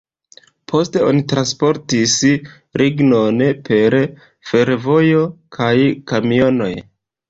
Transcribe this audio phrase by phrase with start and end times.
[0.71, 2.17] Poste oni transportis
[2.85, 4.01] lignon per
[4.51, 5.25] fervojo
[5.61, 5.75] kaj
[6.15, 6.77] kamionoj.